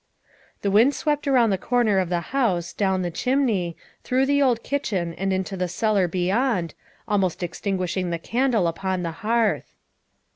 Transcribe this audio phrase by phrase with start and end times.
[0.63, 4.63] The wind swept around the corner of the house, down the chimney, through the old
[4.63, 6.73] kitchen and into the cellar beyond,
[7.07, 9.75] almost extinguishing the* candle upon the hearth.